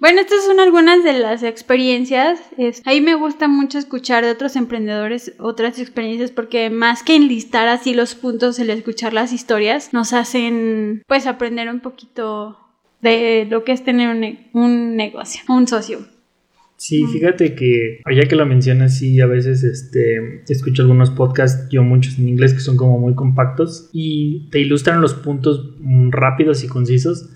Bueno, 0.00 0.22
estas 0.22 0.44
son 0.46 0.60
algunas 0.60 1.04
de 1.04 1.12
las 1.12 1.42
experiencias. 1.42 2.40
Es, 2.56 2.80
ahí 2.86 3.02
me 3.02 3.14
gusta 3.14 3.48
mucho 3.48 3.78
escuchar 3.78 4.24
de 4.24 4.30
otros 4.30 4.56
emprendedores 4.56 5.34
otras 5.38 5.78
experiencias 5.78 6.30
porque 6.30 6.70
más 6.70 7.02
que 7.02 7.16
enlistar 7.16 7.68
así 7.68 7.92
los 7.92 8.14
puntos, 8.14 8.58
el 8.58 8.70
escuchar 8.70 9.12
las 9.12 9.34
historias 9.34 9.92
nos 9.92 10.14
hacen 10.14 11.02
pues 11.06 11.26
aprender 11.26 11.68
un 11.68 11.80
poquito 11.80 12.58
de 13.02 13.46
lo 13.50 13.62
que 13.62 13.72
es 13.72 13.84
tener 13.84 14.08
un, 14.08 14.38
un 14.54 14.96
negocio, 14.96 15.42
un 15.48 15.68
socio. 15.68 15.98
Sí, 16.78 17.04
fíjate 17.04 17.54
que, 17.54 18.00
ya 18.10 18.26
que 18.26 18.36
lo 18.36 18.46
mencionas, 18.46 18.96
sí, 18.96 19.20
a 19.20 19.26
veces 19.26 19.64
este, 19.64 20.42
escucho 20.48 20.80
algunos 20.80 21.10
podcasts, 21.10 21.68
yo 21.70 21.82
muchos 21.82 22.18
en 22.18 22.26
inglés, 22.26 22.54
que 22.54 22.60
son 22.60 22.78
como 22.78 22.98
muy 22.98 23.14
compactos 23.14 23.90
y 23.92 24.48
te 24.50 24.60
ilustran 24.60 25.02
los 25.02 25.12
puntos 25.12 25.74
mm, 25.78 26.08
rápidos 26.10 26.64
y 26.64 26.68
concisos 26.68 27.28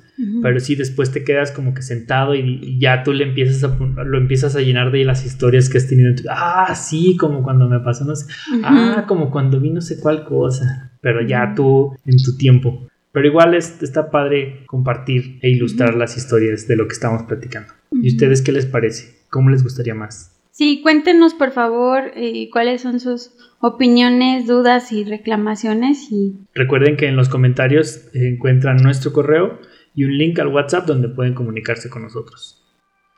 pero 0.43 0.61
sí 0.61 0.77
después 0.77 1.11
te 1.11 1.25
quedas 1.25 1.51
como 1.51 1.75
que 1.75 1.83
sentado 1.83 2.35
y, 2.35 2.79
ya 2.79 3.03
tú 3.03 3.13
le 3.13 3.25
empiezas 3.25 3.65
a, 3.65 3.77
lo 4.05 4.19
empiezas 4.19 4.55
a 4.55 4.61
llenar 4.61 4.93
de 4.93 5.05
las 5.05 5.27
historias 5.27 5.69
que 5.69 5.79
has 5.79 5.89
tenido. 5.89 6.13
ah, 6.31 6.75
sí, 6.75 7.17
como 7.17 7.43
cuando 7.43 7.69
me 7.69 7.81
pasó, 7.81 8.05
no 8.05 8.15
sé. 8.15 8.33
Ah, 8.63 9.05
como 9.09 9.31
cuando 9.31 9.61
vi 9.61 9.71
no 9.71 9.81
sé 9.81 9.99
cuál 10.01 10.25
cosa. 10.25 10.93
Pero 11.01 11.21
ya 11.27 11.53
tú 11.55 11.97
en 12.07 12.23
tu 12.23 12.37
tiempo. 12.37 12.89
Pero 13.13 13.29
igual 13.29 13.55
es, 13.55 13.83
está 13.83 14.11
padre 14.11 14.65
compartir 14.67 15.39
e 15.43 15.51
ilustrar 15.51 15.95
las 15.95 16.17
historias 16.17 16.67
de 16.67 16.77
lo 16.77 16.89
que 16.89 16.95
estamos 16.95 17.23
platicando. 17.25 17.73
¿Y 17.93 18.09
ustedes 18.09 18.43
qué 18.43 18.53
les 18.53 18.67
parece? 18.67 19.19
¿Cómo 19.31 19.51
les 19.51 19.63
gustaría 19.63 19.95
más? 19.95 20.35
Sí, 20.51 20.81
cuéntenos 20.83 21.35
por 21.35 21.51
favor 21.51 22.13
eh, 22.15 22.49
cuáles 22.53 22.81
son 22.81 23.01
sus 23.01 23.33
opiniones, 23.61 24.47
dudas 24.47 24.93
y 24.93 25.05
reclamaciones. 25.05 26.13
Y... 26.13 26.37
Recuerden 26.55 26.97
que 26.97 27.09
en 27.09 27.17
los 27.17 27.29
comentarios 27.29 28.09
encuentran 28.15 28.77
nuestro 28.77 29.13
correo 29.13 29.59
y 29.95 30.05
un 30.05 30.17
link 30.17 30.39
al 30.39 30.49
WhatsApp 30.49 30.87
donde 30.87 31.09
pueden 31.09 31.35
comunicarse 31.35 31.89
con 31.89 32.03
nosotros. 32.03 32.61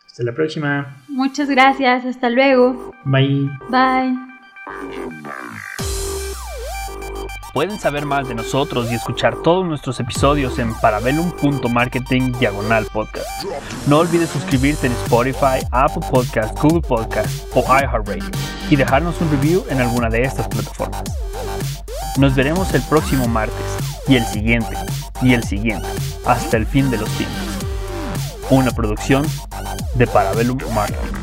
Hasta 0.06 0.22
la 0.22 0.34
próxima. 0.34 1.04
Muchas 1.08 1.48
gracias, 1.48 2.04
hasta 2.04 2.30
luego. 2.30 2.92
Bye. 3.04 3.50
Bye. 3.70 4.16
Pueden 7.52 7.78
saber 7.78 8.04
más 8.04 8.28
de 8.28 8.34
nosotros 8.34 8.92
y 8.92 8.94
escuchar 8.94 9.40
todos 9.42 9.66
nuestros 9.66 9.98
episodios 9.98 10.58
en 10.58 10.74
parabellum.marketing 10.74 12.32
diagonal 12.38 12.86
podcast. 12.92 13.26
No 13.86 14.00
olvides 14.00 14.28
suscribirte 14.28 14.88
en 14.88 14.92
Spotify, 14.92 15.64
Apple 15.72 16.02
Podcast, 16.10 16.58
Google 16.60 16.82
Podcast 16.82 17.48
o 17.54 17.60
iHeartRadio 17.60 18.24
y 18.68 18.76
dejarnos 18.76 19.18
un 19.22 19.30
review 19.30 19.64
en 19.70 19.80
alguna 19.80 20.10
de 20.10 20.20
estas 20.22 20.48
plataformas. 20.48 21.02
Nos 22.18 22.34
veremos 22.34 22.74
el 22.74 22.82
próximo 22.90 23.26
martes 23.26 23.56
y 24.06 24.16
el 24.16 24.24
siguiente 24.24 24.76
y 25.22 25.32
el 25.32 25.42
siguiente 25.42 25.88
hasta 26.26 26.56
el 26.56 26.66
fin 26.66 26.90
de 26.90 26.98
los 26.98 27.08
tiempos. 27.10 27.36
Una 28.50 28.70
producción 28.70 29.26
de 29.94 30.06
Parabellum 30.06 30.58
Marketing. 30.74 31.15